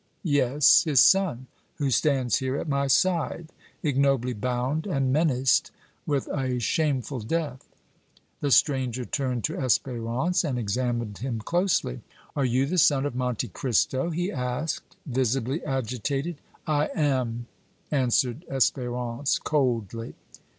"Yes, 0.23 0.83
his 0.83 0.99
son, 0.99 1.45
who 1.75 1.91
stands 1.91 2.37
here 2.39 2.57
at 2.57 2.67
my 2.67 2.87
side, 2.87 3.49
ignobly 3.83 4.33
bound 4.33 4.87
and 4.87 5.13
menaced 5.13 5.69
with 6.07 6.25
a 6.29 6.57
shameful 6.59 7.19
death!" 7.19 7.67
The 8.39 8.49
stranger 8.49 9.05
turned 9.05 9.43
to 9.43 9.53
Espérance 9.53 10.43
and 10.43 10.57
examined 10.57 11.19
him 11.19 11.37
closely. 11.39 12.01
"Are 12.35 12.45
you 12.45 12.65
the 12.65 12.79
son 12.79 13.05
of 13.05 13.13
Monte 13.13 13.49
Cristo?" 13.49 14.09
he 14.09 14.31
asked, 14.31 14.95
visibly 15.05 15.63
agitated. 15.63 16.41
"I 16.65 16.87
am," 16.95 17.45
answered 17.91 18.43
Espérance, 18.49 19.39
coldly. 19.43 20.15